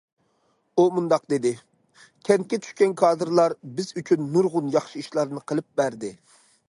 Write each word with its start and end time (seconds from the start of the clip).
ئۇ 0.77 0.85
مۇنداق 0.93 1.25
دېدى: 1.33 1.51
كەنتكە 2.29 2.59
چۈشكەن 2.67 2.95
كادىرلار 3.03 3.55
بىز 3.81 3.93
ئۈچۈن 4.01 4.27
نۇرغۇن 4.33 4.73
ياخشى 4.77 5.05
ئىشلارنى 5.05 5.45
قىلىپ 5.53 5.69
بەردى. 5.83 6.13